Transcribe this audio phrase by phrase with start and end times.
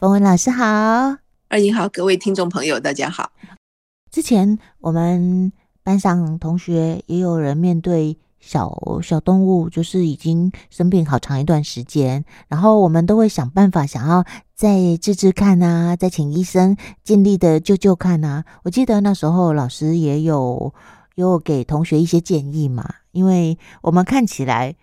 [0.00, 0.64] 凤文老师好，
[1.50, 3.32] 二姨好，各位听众朋友大家好。
[4.10, 14.24] 之前我们班上同学也有人面对小小动物，就是已经生病好长一段时间，然后我们都会想办法，想要
[14.54, 16.74] 再治治看啊，再请医生
[17.04, 18.46] 尽力的救救看啊。
[18.62, 20.72] 我记得那时候老师也有
[21.16, 24.74] 有给同学一些建议嘛，因为我们看起来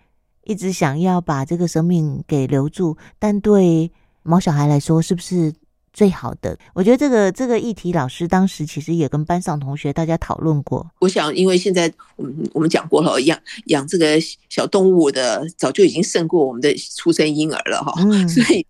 [0.44, 3.90] 一直想要把这个生命给留住，但对
[4.28, 5.52] 毛小孩来说，是不是
[5.92, 6.56] 最好的？
[6.74, 10.86] 我觉得这个这个议题，老师当时其实也跟班上同学大家讨论过。
[11.00, 14.18] 我想，因为现在我们我们讲过了，养养这个
[14.50, 17.94] 小动物的早就已经胜过我们的出生婴儿了哈。
[18.04, 18.28] 嗯。
[18.28, 18.66] 所以，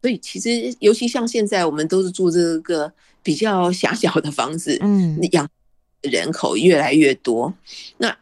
[0.00, 2.90] 所以其实尤其像现在，我们都是住这个
[3.22, 5.46] 比较狭小的房子，嗯，养
[6.00, 7.52] 人口越来越多。
[7.98, 8.16] 那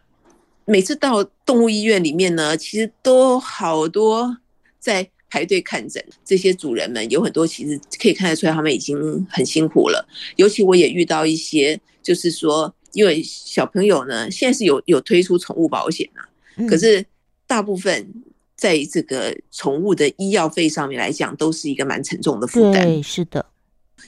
[0.65, 4.39] 每次到动物医院里面呢，其实都好多
[4.81, 5.09] 在。
[5.31, 10.07] 排队看诊，这些主人们有很多，其实可以看得出来，他们已经很辛苦了。
[10.37, 16.27] 尤其我也遇到一些，就是说，因为小朋友呢，现在是有有推出宠物保险啊，
[16.69, 17.05] 可是
[17.47, 18.13] 大部分
[18.57, 22.85] 在这个宠物的医药费上面来讲，都是一个蛮沉重的负担。
[22.85, 23.47] 对，是的。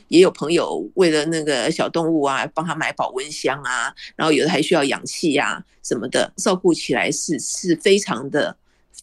[0.09, 8.57] 也有朋友为了那个小动物啊，帮他买保温箱啊，然后有的还需要氧气啊什么的，照顾起来是是非常的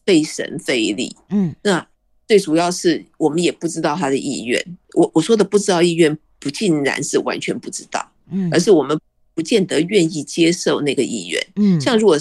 [0.05, 1.15] 费神费力。
[1.29, 1.87] 嗯，那。
[2.29, 4.63] 最主要是我们也不知道他的意愿。
[4.93, 8.95] 我我说的不知道意愿，不尽然是完全不知道，嗯，而是我们
[9.33, 11.47] 不见得愿意接受那个意愿。
[11.55, 12.19] 嗯，像如果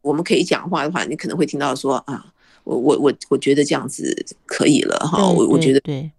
[0.00, 2.32] 我们可以讲话的话，你可能会听到说啊，
[2.64, 6.10] 我我我我觉得这样子可以了哈，我我觉得对，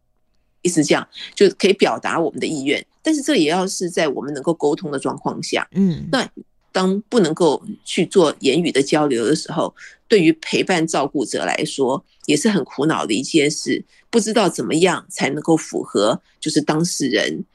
[0.61, 6.29] 意思这样就可以表达我们的意愿，但是这也要是在我们能够沟通的状况下，嗯，那。
[6.75, 9.73] 当不能够去做言语的交流的时候，
[10.09, 13.81] 对于陪伴照顾者来说，也是很苦恼的一件事。
[14.09, 17.45] 不知道怎么样才能够符合，就是当事人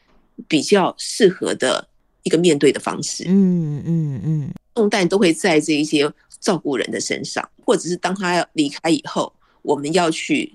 [0.48, 1.86] 比较适合的
[2.22, 3.24] 一个面对的方式。
[3.26, 6.10] 嗯嗯嗯，重担都会在这一些
[6.40, 9.30] 照顾人的身上，或者是当他要离开以后，
[9.60, 10.54] 我们要去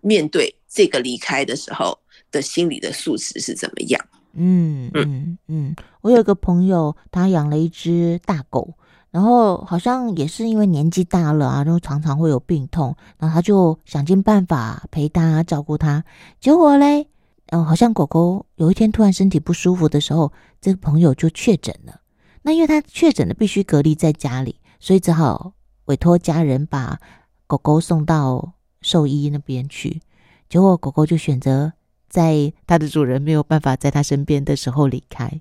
[0.00, 1.98] 面对这个离开的时候
[2.30, 4.02] 的心理的素质是怎么样。
[4.42, 8.72] 嗯嗯嗯，我有个朋友，他养了一只大狗，
[9.10, 16.02] 然后好像也是因为年纪大了啊，然后常常会有病痛，然后他就想尽办法陪他照顾他。
[16.40, 17.06] 结果嘞，
[17.48, 22.00] 嗯，好像狗狗有一天突然身体不舒服的时候，这个朋友就确诊了。
[22.40, 25.52] 那因为他确诊了，必须隔离在家里，所以只好
[25.84, 26.98] 委托家人把
[27.46, 30.00] 狗狗送到兽医那边去。
[30.48, 31.74] 结果狗狗就选择。
[32.10, 35.40] 在它的主人没有办法在它身边的时候离开，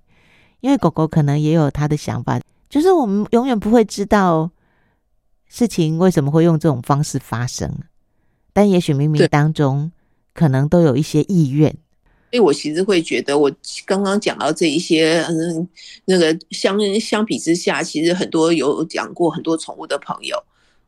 [0.62, 4.52] 因为狗狗可能也有它的想法，就是我们永远不会知道
[5.47, 7.80] 事情为什么会用这种方式发生，
[8.53, 9.91] 但也许冥冥当中
[10.35, 11.75] 可能都有一些意愿。
[12.31, 13.51] 所以我其实会觉得，我
[13.88, 15.68] 刚刚讲到这一些，嗯，
[16.06, 20.38] 那个相相比之下，其实很多有养过很多宠物的朋友，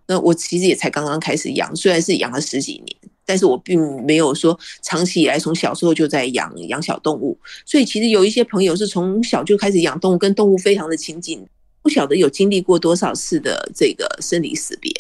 [0.06, 2.96] 那我其实也才刚刚开始养，虽然是养了十几年。
[3.32, 11.42] 但是我并没有说长期以来从小时候就在养养小动物，所以其实有一些朋友是从小就开始养动物，跟动物非常的亲近。
[11.82, 14.92] 不晓得有经历过多少次的这个生离死别，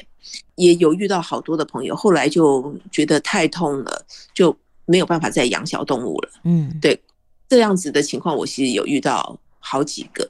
[0.56, 4.56] 也有遇到好多的朋友，后来就觉得太痛了，就
[4.86, 6.30] 没有办法再养小动物了。
[6.46, 6.98] 嗯，对，
[7.50, 10.26] 这样子的情况我其实有遇到好几个，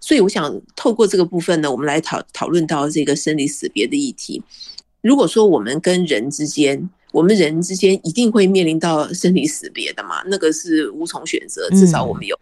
[0.00, 4.42] 所以我想透过这个部分呢，我们来讨讨论到这个生离死别的议题。
[5.00, 11.70] 如果说我们跟人之间，我们人之间一定会面临到生离死别的嘛，那个是无从选择。
[11.70, 12.36] 至少我们有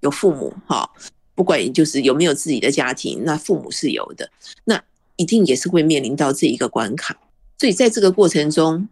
[0.00, 0.86] 有父母哈，
[1.34, 4.28] 不管就是有没有自己的家庭，那父母是有的，
[4.64, 4.78] 那
[5.16, 7.18] 一定也是会面临到这一个关卡。
[7.56, 8.86] 所以在这个过程中，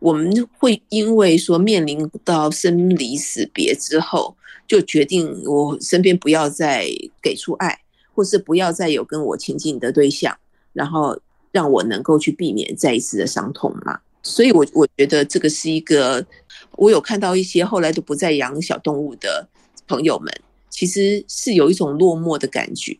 [0.00, 4.34] 我们会因为说面临到生离死别之后，
[4.66, 6.88] 就决定我身边不要再
[7.22, 7.78] 给出爱，
[8.12, 10.36] 或是不要再有跟我亲近的对象，
[10.72, 11.16] 然后
[11.52, 14.00] 让我能够去避免再一次的伤痛嘛。
[14.22, 16.24] 所以我，我觉得这个是一个，
[16.72, 19.48] 我有看到一些后来都不再养小动物的
[19.88, 20.30] 朋友们，
[20.68, 22.94] 其实是有一种落寞的感觉，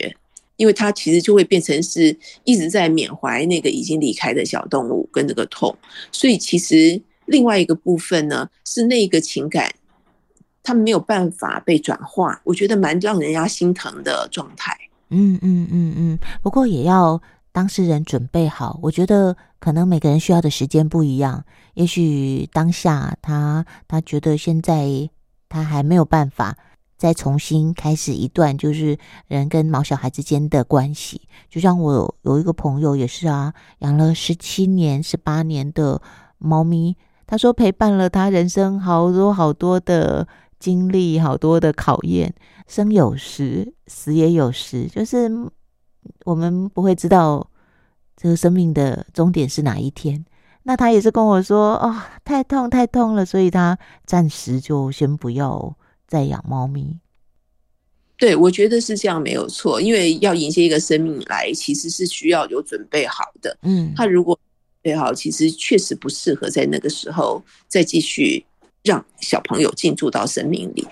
[0.56, 5.77] 因为他其实就会变成是一直在缅怀那个已经离开的小动物跟那个痛，
[6.11, 9.71] 所以其实另外一个部分呢，是那个情感，
[10.62, 14.75] 他没有办法被转化，我觉得蛮让人家心疼的状态。
[15.11, 17.21] 嗯嗯嗯嗯，不过也要。
[17.53, 21.45] 当事人准备好，我觉得可能每个人需要的时间不一样。
[21.75, 25.09] 也许当下他他觉得现在
[25.49, 26.57] 他还没有办法
[26.97, 31.23] 再重新开始一段就是人跟毛小孩之间的关系。
[31.49, 36.03] 就像我有，一个朋友也是啊，养了十七年、十八年的
[36.39, 36.97] 猫咪，
[37.27, 40.27] 他说陪伴了他人生好多好多的
[40.59, 42.35] 经历，好多的考验，
[42.67, 45.31] 生有时，死也有时，就是
[46.25, 47.50] 我们不会知道
[48.21, 50.25] 这个生命的终点是哪一天。
[50.65, 55.75] 那他也是跟我说，哦，太痛太痛了，所以他暂时就先不要
[56.07, 56.99] 再养猫咪。
[58.19, 63.57] 对，我觉得是这样没有错，因为要迎接一个生命来，其实是需要有准备好的。
[63.63, 64.39] 嗯，他如果
[64.83, 68.45] 准备好，其实确实不适合在那个时候再继续
[68.83, 70.87] 让小朋友进驻到生命里。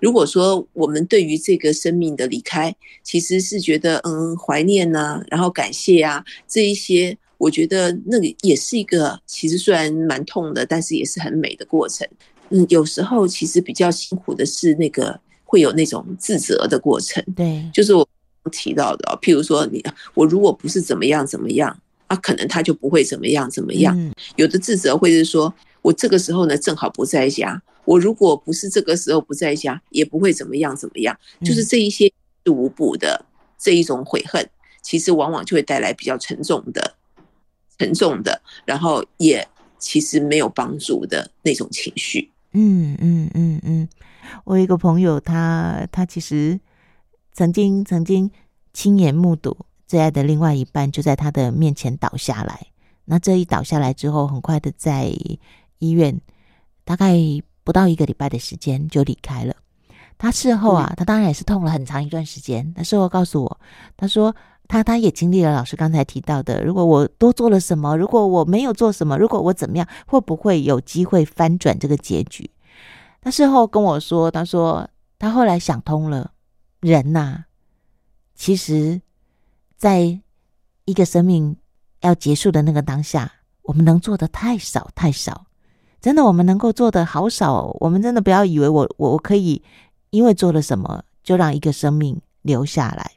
[0.00, 12.06] 如果说我们对于这个生命的离开，其实是觉得嗯怀念呐、啊，然后感谢啊这一些，我觉得那个也是一个其实虽然蛮痛的，但是也是很美的过程。
[12.50, 15.20] 嗯，有时候其实比较辛苦的是那个。
[15.50, 18.06] 会有那种自责的过程，对，就是我
[18.52, 21.74] 提到的，譬如说你，我如果不是怎么样怎么样
[22.06, 23.98] 啊，可能他就不会怎么样怎么样。
[24.36, 31.18] 有的自责会是说，我这个时候呢正好不在家，我如果不是这个时候不在家，也不会怎么样怎么样。
[31.42, 32.12] 就是这一些
[32.44, 33.24] 无补的
[33.56, 34.46] 这一种悔恨，
[34.82, 36.94] 其实往往就会带来比较沉重的、
[37.78, 39.48] 沉重的，然后也
[39.78, 42.30] 其实没有帮助的那种情绪。
[42.52, 43.88] 嗯嗯嗯嗯。
[44.44, 46.60] 我有一个朋友，他他其实
[47.32, 48.30] 曾经曾经
[48.74, 49.56] 亲眼目睹
[49.86, 52.66] 最爱的另外一半就在他的面前倒下来。
[53.06, 55.10] 那这一倒下来之后，很快的在
[55.78, 56.20] 医院，
[56.84, 57.16] 大概
[57.68, 59.54] 不到一个礼拜的时间就离开了。
[60.16, 62.72] 他事后啊，他当然也是痛了很长一段时间。
[62.72, 63.60] 他事后告诉我，
[63.94, 64.34] 他说
[64.66, 72.50] 他他也经历了老师刚才提到的，如果我多做了什么，如果我没有做什么，如果我怎么样，会不会有机会翻转这个结局？
[73.20, 74.88] 他事后跟我说：“他说
[75.18, 76.32] 他后来想通了，
[76.80, 77.44] 人呐、啊，
[78.34, 79.02] 其实，
[79.76, 80.18] 在
[80.86, 81.54] 一个生命
[82.00, 83.30] 要结束的那个当下，
[83.60, 85.44] 我们能做的太少太少，
[86.00, 87.76] 真的，我们能够做的好少。
[87.80, 89.62] 我们真的不要以为我我我可以
[90.10, 93.12] 因为做了什么就让一个生命留下来。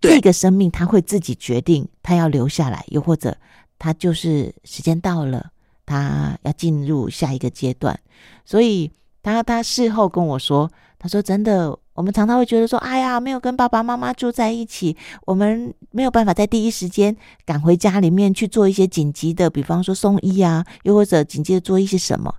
[0.00, 3.36] 这个生命他会自己决定他要留下来，又或者
[3.78, 5.50] 他就是时间到了。”
[5.84, 7.98] 他要进入下一个阶段，
[8.46, 8.90] 所以
[9.20, 14.96] 他他事后跟我说，他说真的，我们常常会觉得说，哎呀，没有跟爸爸妈妈住在一起，
[15.26, 22.34] 我们没有办法在第一时间赶回家里面去做一些紧急的，比方说送医啊，又或者紧急的做一些什么。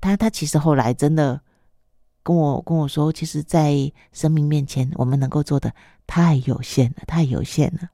[0.00, 1.40] 他他其实后来真的
[2.22, 5.72] 跟我跟我说，其实，在生命面前，我们能够做的
[6.06, 7.88] 太有限了，太有限了。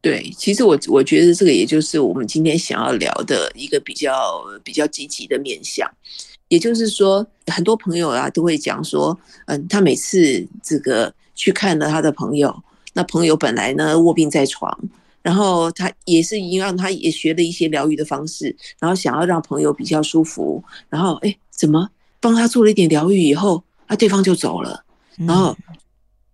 [0.00, 5.90] 对，其实我我觉得这个也就是我们今天想要聊的一个比较比较积极的面向，
[6.48, 12.54] 也就是说，很多朋友啊都会讲说，嗯，他每次这个去看了他的朋友，
[12.94, 14.76] 那朋友本来呢卧病在床，
[15.22, 21.88] 然后他也是一样，他也学了一些疗愈的方式，然后想要让朋友比较舒服，然后哎，怎么
[22.20, 24.84] 帮他做了一点疗愈以后，啊，对方就走了，
[25.16, 25.56] 然后。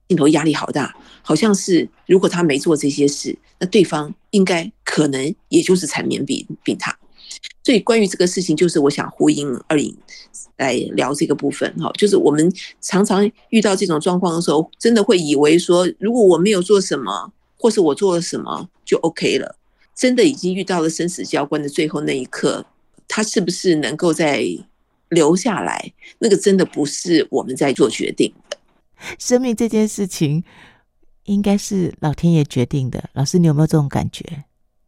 [0.06, 6.92] 镜头压力好大，好像是如果他没做这些事，那对方应该可能也就是缠绵病病榻。
[7.62, 9.96] 所以关于这个事情，就是我想呼应二颖
[10.58, 19.56] 来聊这个部分哈，就是我们常常遇到这种状况的时候，真的会以为说，如果我没有做什么，或是我做了什么就 OK 了。
[19.94, 22.66] 真的已经遇到了生死交关的最后那一刻，
[23.06, 24.44] 他是不是能够再
[25.10, 25.92] 留下来？
[26.18, 28.34] 那个真的不是我们在做决定。
[29.18, 30.42] 生命这件事情，
[31.24, 33.08] 应该是老天爷决定的。
[33.12, 34.44] 老师，你有没有这种感觉？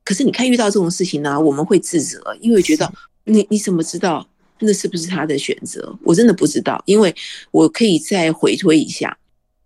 [0.07, 2.89] 可是你看，遇到这种事情呢、啊，我们会自责，因为觉得
[3.25, 4.25] 你你怎么知道
[4.61, 5.99] 那是不是他的选择？
[6.05, 7.13] 我真的不知道，因为
[7.51, 9.19] 我可以再回推一下，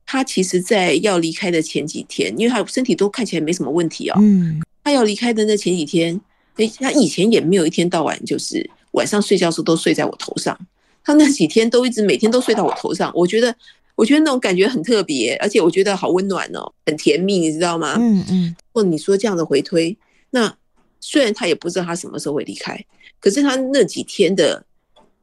[0.07, 4.17] 他其实，在要离开的前几天，因为他身体都看起来没什么问题哦。
[4.19, 6.19] 嗯，他要离开的那前几天，
[6.57, 10.59] 诶，他以前也没有一天到晚就是晚上睡觉的时候都睡在我头上，
[11.05, 13.55] 他那几天都一直每天都睡到我头上，我觉得。
[13.97, 17.97] 我觉得那种感觉很特别，而且我觉得好温暖哦，很甜蜜，你知道吗？
[18.01, 18.57] 嗯嗯。
[18.73, 19.95] 或你说这样的回推，
[20.31, 20.57] 那
[21.01, 22.79] 虽然他也不知道他什么时候会离开，
[23.21, 24.65] 可是他那几天的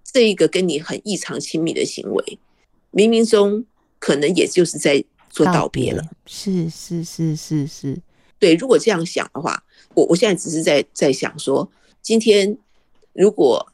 [0.03, 2.39] 这一个跟你很异常亲密的行为，
[2.91, 3.65] 冥冥中
[3.99, 6.03] 可能也就是在做道别了。
[6.25, 7.97] 是是是是是，
[8.39, 8.55] 对。
[8.55, 11.71] 如果这样想的话，我我现在只是在在想说，
[12.01, 12.57] 今天
[13.13, 13.71] 如果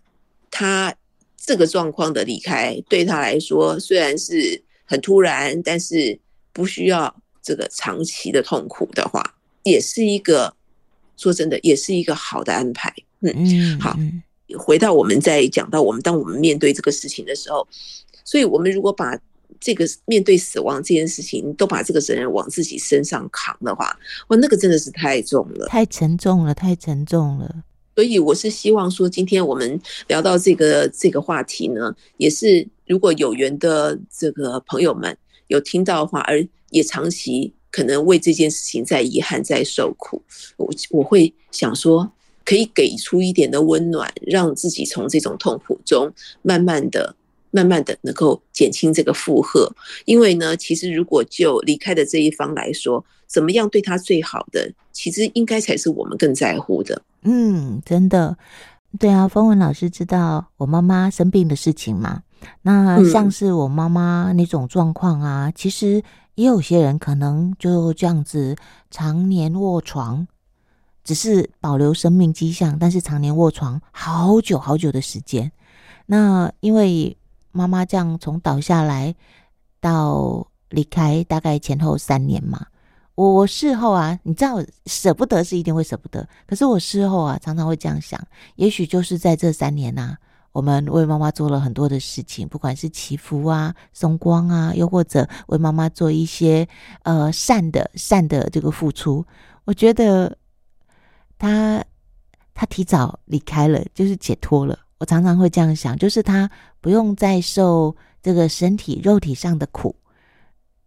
[0.52, 0.96] 他
[1.38, 4.64] 这个状况的离开对他来说，虽然是。
[4.86, 6.20] 很突然，但是
[6.52, 10.54] 不需要这个长期的痛苦的话，也是一个
[11.18, 12.94] 说真的，也是一个好的安排。
[13.22, 13.98] 嗯嗯，好，
[14.58, 17.68] 回到我们在讲到我们当我们面对这个事情的时候，
[18.26, 19.18] 所以我们如果把
[19.60, 27.64] 这个面对死亡这件事情都把这个责任往自己身上扛的话，哇，那个真的是太重了，太沉重了，太沉重了。
[27.96, 35.16] 所以我是希望说，今天我们聊到这个这个话题呢，也是如果有缘的这个朋友们
[35.48, 40.22] 有听到的话，而也长期可能为这件事情在遗憾、在受苦，
[40.58, 42.08] 我我会想说，
[42.46, 46.14] 可以给出一点的温暖，让自己从这种痛苦中
[46.44, 47.16] 慢慢的、
[47.50, 49.68] 慢慢的能够减轻这个负荷。
[50.06, 57.02] 因为呢，其实如果就离开的这一方来说，怎么样对他最好的，其实应该才是我们更在乎的。
[57.24, 58.38] 嗯，真的，
[59.00, 62.22] 对啊，风文老师知道我妈妈生病的事情吗？
[62.62, 66.04] 那像是我妈妈那种状况啊，嗯、其实
[66.36, 68.56] 也有些人可能就这样子
[68.90, 70.28] 常年卧床，
[71.04, 75.52] 只是保留生命迹象，但是常年卧床好久好久的时间。
[76.06, 77.16] 那因为
[77.52, 79.16] 妈妈这样从倒下来
[79.80, 82.66] 到离开，大概前后三年嘛。
[83.16, 84.58] 我我事后啊，你知道，
[84.88, 86.28] 舍不得是一定会舍不得。
[86.48, 88.20] 可是我事后啊，常常会这样想，
[88.56, 90.18] 也许就是在这三年呐、啊，
[90.54, 96.66] 我们为妈妈做了很多的事情，不管是祈福啊、送光啊，又或者为妈妈做一些
[97.02, 99.26] 呃善的善的这个付出。
[99.66, 100.38] 我觉得
[101.38, 101.84] 他
[102.54, 104.80] 他提早离开了，就是解脱了。
[105.00, 109.94] 我常常会这样想，就是他不用再受这个身体肉体上的苦，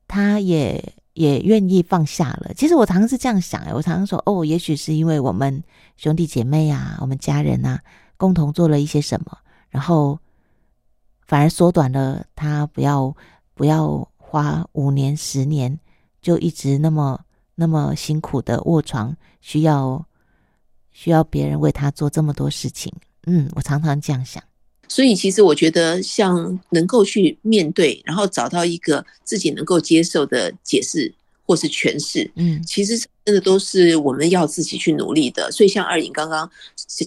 [0.09, 0.95] 他也。
[1.17, 2.53] 也愿意放下了。
[2.55, 5.65] 其实我常常是这样想，我常常说，哦，也许是因为我们
[5.97, 7.81] 兄弟姐妹啊，我们家人啊，
[8.19, 10.19] 共同做了一些什么，然后
[11.27, 13.15] 反而缩短了他不要
[13.55, 15.79] 不要花五年十年
[16.21, 17.21] 就一直那么
[17.55, 20.05] 那么辛苦的卧床，需要
[20.93, 22.93] 需要别人为他做这么多事情。
[23.27, 24.43] 嗯，我常常这样想。
[24.89, 31.13] 所以，其实我觉得，像能够去面对，然后找到一个自己能够接受的解释
[31.47, 35.51] 或是诠释，嗯，其实真的都是我们要自己去努力的。
[35.53, 36.51] 所以，像二颖刚刚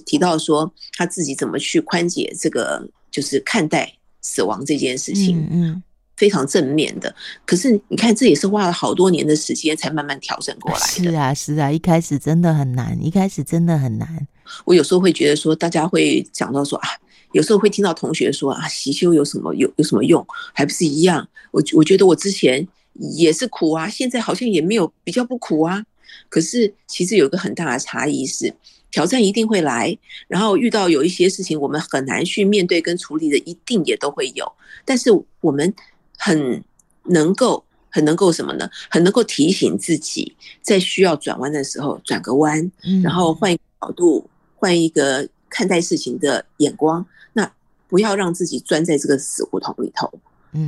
[0.05, 5.83] 提到说，他自己怎么去宽解这个，就是看待死亡这件事情，嗯，
[6.15, 7.13] 非常正面的。
[7.45, 10.85] 可是，你看，这也是花了好多年的时间才慢慢调整过来的。
[10.87, 14.27] 是啊，是啊，一开始真的很难，一开始真的很难。
[14.65, 16.89] 我有时候会觉得说，大家会讲到说啊。
[17.33, 20.25] 有时候会听到同学说啊，习修有什么有有什么用？
[20.51, 21.29] 还不是一样？
[21.51, 25.83] 我我觉得我之前也是苦啊，现在好像也没有比较不苦啊。
[26.27, 28.53] 可是其实有一个很大的差异是，
[28.89, 29.95] 挑战一定会来，
[30.27, 34.51] 然后遇到有一些事情我们很难去面对跟处理的，一定也都会有。
[34.83, 35.09] 但是
[35.41, 35.71] 我们
[36.17, 36.63] 很
[37.03, 38.67] 能够很能够什么呢？
[38.89, 42.71] 很能够提醒自己，在需要转弯的时候转个弯，
[43.03, 47.05] 然后换一个角度，换一个看待事情的眼光。
[47.33, 47.49] 那
[47.87, 50.11] 不要让自己钻在这个死胡同里头。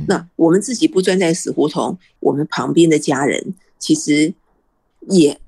[0.06, 4.32] 那我们自己不钻在死胡同，我们旁边的家人其实
[5.08, 5.40] 也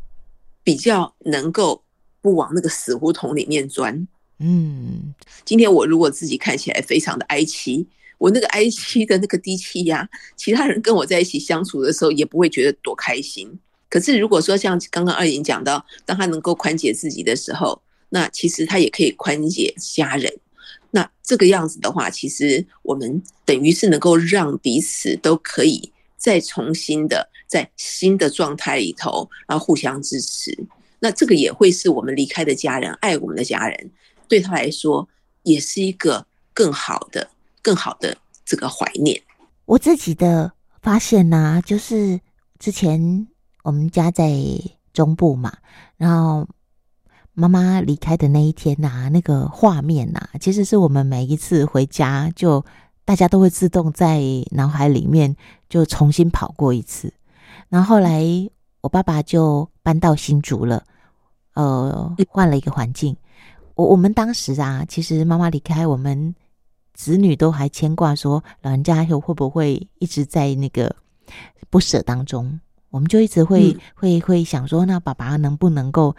[0.63, 1.83] 比较能够
[2.21, 4.07] 不往那个死胡同里面钻。
[4.39, 5.15] 嗯，
[5.45, 7.87] 今天我如果自己看起来非常的哀戚，
[8.19, 13.59] 我那个哀戚的那个低气压，其他人跟我在一起相处的时候也不会觉得多开心。
[13.89, 20.33] 可是如果说像刚刚二莹讲到，当他能够宽解自己的时候，那其实他也可以宽解家人。
[20.95, 30.57] 那这个样子的话，其实我们等于是能够让彼此都可以再重新的在新的状态里头，然后互相支持。
[31.01, 33.91] 那这个也会是我们离开的家人，爱我们的家人，
[34.29, 35.09] 对他来说
[35.43, 37.29] 也是一个更好的、
[37.61, 39.21] 更好的这个怀念。
[39.65, 42.21] 我自己的发现呢、就是
[42.61, 43.27] 之前
[43.65, 44.33] 我们家在
[44.93, 45.59] 中部嘛，
[45.97, 46.47] 然后。
[47.37, 52.65] 妈妈离开的那一天呐、啊，那个画面呐、啊，其实是我们每一次回家，就
[53.05, 54.23] 大家都会自动在
[54.53, 55.35] 脑海里面
[55.69, 57.13] 就重新跑过一次。
[57.69, 58.25] 然后后来
[58.83, 60.85] 我爸爸就搬到新竹了，
[61.55, 63.17] 呃，换了一个环境。
[63.75, 66.33] 我我们当时啊，其实妈妈离开，我们
[66.93, 70.95] 子女都还牵挂，说老人家会会不会一直在那个
[71.69, 72.61] 不舍当中？
[72.91, 76.15] 我们就一直会、嗯、会会想说，那爸爸能不能够？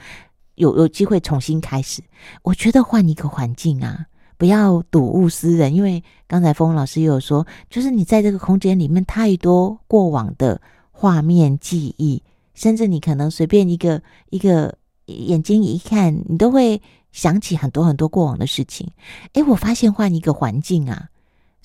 [0.56, 2.02] 有有机会重新开始，
[2.44, 4.06] 我觉得换一个环境啊，
[4.38, 5.74] 不要睹物思人。
[5.76, 10.60] 因为刚才风老师也有说，就是你在这个空间里面太多过往的
[10.92, 16.82] 画面记忆，甚至你可能随便一个一个眼睛一看，你都会
[17.12, 18.90] 想起很多很多过往的事情。
[19.34, 21.10] 诶，我发现换一个环境啊。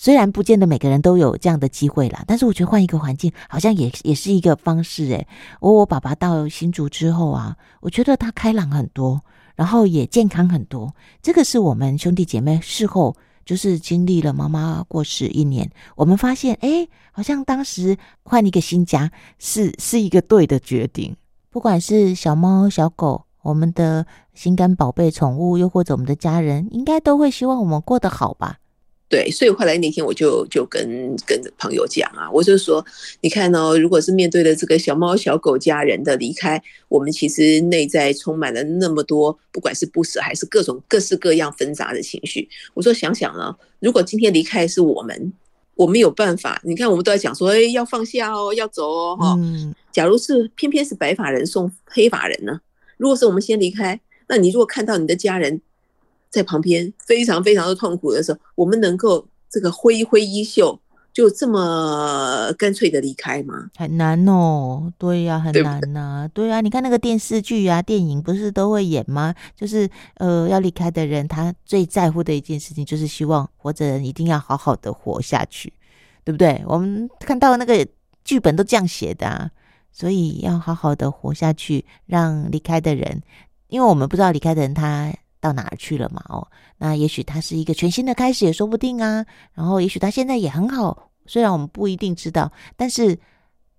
[0.00, 5.28] 虽然不见得每个人都有这样的机会啦，但是我觉得换一个环境好像也也是一个方式诶。
[5.60, 9.20] 我我爸爸到新竹之后啊，我觉得他开朗很多，
[9.56, 10.94] 然后也健康很多。
[11.20, 13.14] 这个是我们兄弟姐妹事后
[13.44, 21.14] 就是经历了妈妈过世一年，我们发现诶，好像当时换一个新家是是一个对的决定。
[21.50, 28.56] 不管是小猫小狗，我们的心肝宝贝宠物，又或者我们的家人，应该都会希望我们过得好吧？
[29.10, 32.82] 对，所以后来那天我就就跟跟朋友讲啊，我就说，
[33.20, 42.48] 你看哦，如果是面对了这个小猫小狗家人的离开，我们其实内在充满了那么多，不管是不舍还是各种各式各样纷杂的情绪。
[42.72, 45.32] 我说想想啊，如果今天离开是我们，
[45.74, 46.60] 我们有办法？
[46.62, 49.74] 你看，我们都在讲说，哎，要放下哦，要走哦，哈、嗯。
[49.90, 52.60] 假如是偏偏是白发人送黑发人呢？
[52.96, 55.60] 如果是我们先离开，那你如果看到你的家人，
[56.30, 60.78] 在旁边非常非常的痛苦的时候，我们能够这个挥一挥衣袖，
[61.12, 63.68] 就这么干脆的离开吗？
[63.76, 69.34] 很难哦，对呀、啊，很难呐、啊，对啊，你看那个电视剧啊、电影不是都会演吗？
[69.56, 75.72] 就是呃，要离开的人，他最在乎的一件事情就是希望活着人一定要好好的活下去，
[76.22, 76.62] 对不对？
[76.64, 77.84] 我们看到那个
[78.24, 79.50] 剧本都这样写的啊，
[79.90, 83.20] 所以要好好的活下去，让离开的人，
[83.66, 85.12] 因为我们不知道离开的人他。
[85.40, 86.22] 到哪儿去了嘛？
[86.28, 86.46] 哦，
[86.78, 89.24] 那也许它是一个全新的开始，也说不定啊。
[89.54, 93.18] 然后，也许他现在也很好，虽然我们不一定知道，但是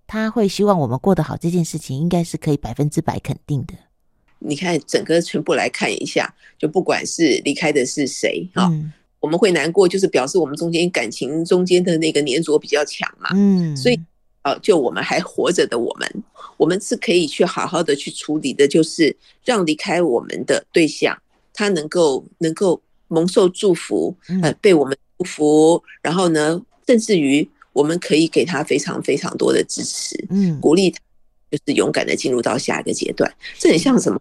[0.06, 3.74] 他会希望我们过得好，这件事情应该是可以百分之百肯定的。
[4.40, 13.30] 你看，整个全部来看一下，就不管是离开的是谁啊，嗯，我们会难过，就是表示我们中间感情中间的那个粘着比较强嘛。
[13.34, 14.00] 嗯，所以，
[14.42, 16.24] 呃，就我们还活着的我们，
[16.56, 21.16] 我们是可以去好好的去处理的，就是让离开我们的对象。
[21.54, 30.98] 他能够能够蒙受祝福，呃，被我们祝福，然后呢，甚至于我们可以给他非常非常多的支持，嗯，鼓励他，
[31.50, 33.30] 就是勇敢的进入到下一个阶段。
[33.58, 34.18] 这很像什么？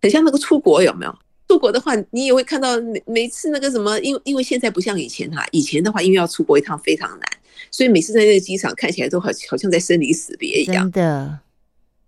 [0.00, 1.14] 很像那个出国有没有？
[1.48, 7.28] 出国的话，你也会看到每每次那个什么，因为因为现在不像以前哈，以前的话，因为要出国一趟非常难，
[7.70, 10.90] 所以每次在那个机场看起来都好好像在生离死别一样。
[10.90, 11.38] 真的。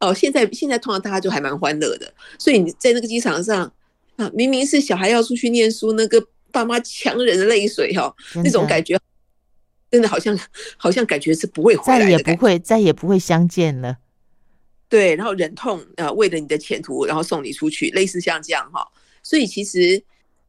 [0.00, 3.70] 哦，现在现在通常大家就还蛮欢乐的，所以你在那个机场上。
[4.16, 8.98] 啊，明明是小孩要出去念书，那个爸妈强忍的泪水哈，那种感觉
[9.90, 10.38] 真的好像
[10.76, 13.98] 好像感觉是不会回来的，再也不会再也不会相见了。
[14.88, 18.86] 对，然后忍痛啊，为了你的前途，然后送你出去，类似像这样哈。
[19.22, 20.00] 所以其实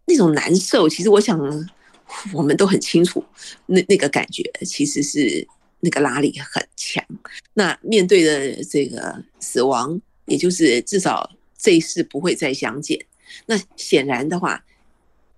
[0.06, 1.40] 那种难受，其实我想
[2.34, 3.24] 我们都很清楚，
[3.66, 5.48] 那那个感觉其实是
[5.80, 7.04] 那个拉力很强。
[7.54, 13.00] 那面对的这个死亡，也就是至少这一世不会再相见。
[13.46, 14.64] 那显然的话，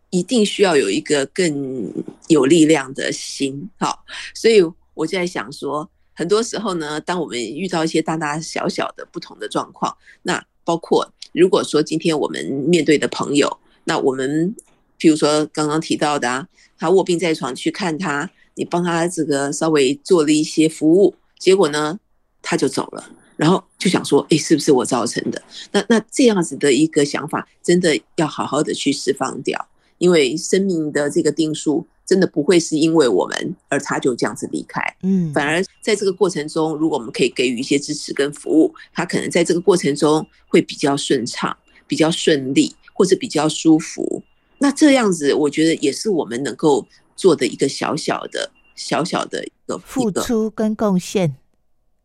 [0.09, 1.93] 一定需要有一个更
[2.27, 4.61] 有力量的心，好，所以
[4.93, 14.55] 我就在想说，很多时候呢，当我们遇到一些大大小小的不同的状况，那包括如果说今天我们面对的朋友，那我们
[14.97, 21.99] 譬如说刚刚提到的啊，他卧病在床去看他，你帮他这个稍微做了一些服务，结果呢，
[22.41, 23.11] 他就走了。
[23.37, 25.41] 然后就想说，哎，是不是我造成的？
[25.71, 29.67] 那那这样子的一个想法，真的要好好的去释放掉，
[29.99, 44.23] 因为生命的这个定数，真的不会是因为我们而他就这样子离开，嗯，反而在这个过程中，如果我们可以给予一些支持跟服务，他可能在这个过程中会比较顺畅、比较顺利，或者比较舒服。
[44.59, 51.35] 那这样子，我觉得也是我们能够做的一个小小的、小小的一个付出跟贡献。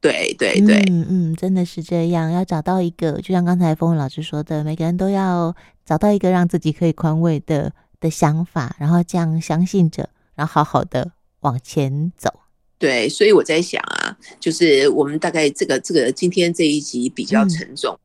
[0.02, 2.32] 对对对，嗯嗯，真的是这样。
[2.32, 5.54] 要找到一个，就像刚才凤老师说的，每个人都要
[5.86, 11.12] 找到一个让自己可以宽慰的的想法，然后这样相信着，然后好好的
[11.42, 12.40] 往前走。
[12.78, 18.02] 对，所以我在想啊，就是我们大概这个这个今天这一集比较沉重，嗯、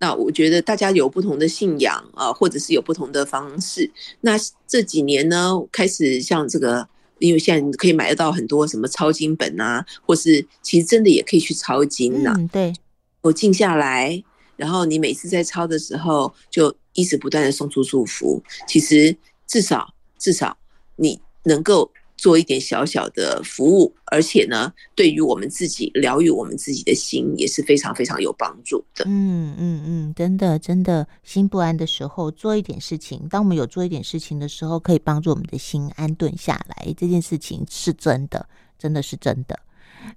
[0.00, 3.90] 那我觉得大家有不同的信仰啊，或者是有不同的方式。
[4.20, 6.86] 那这几年呢，开始像这个。
[7.18, 12.34] 因为现在你可以买得到很多什么抄经本啊，或是其实真的也可以去抄经呐、啊。
[12.38, 12.72] 嗯，对。
[13.20, 14.22] 我静下来，
[14.56, 18.42] 然后你每次在抄的时候，就一直不断的送出祝福。
[18.66, 20.56] 其实至少至少
[20.96, 21.90] 你能够。
[22.18, 29.04] 做一点小小的服务，而且呢，对于我们自己疗愈我们自己的心也是非常非常有帮助的。
[29.06, 33.26] 嗯嗯嗯，真的真的，心不安的时候做一点事情。
[33.30, 36.92] 当我们有做一点事情的时候，可以帮助我们的心安顿下来。
[36.96, 39.56] 这件事情是真的，真的是真的。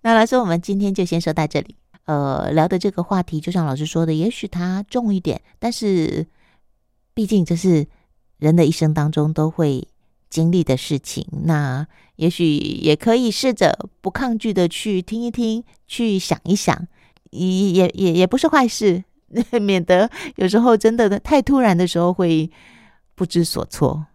[0.02, 1.76] 那老师，我们今天就先说到这里。
[2.06, 6.26] 呃，聊的这个话题，就像老师说的，也许它重一点，但是
[7.14, 7.86] 毕竟这是
[8.40, 9.88] 人的一生当中都会。
[10.32, 16.88] 经历的事情，那也许也可以试着不抗拒的去听一听，去想一想，
[17.30, 19.04] 也也也不是坏事，
[19.62, 22.50] 免得有时候真的太突然的时候会
[23.13, 24.08] 不知所措。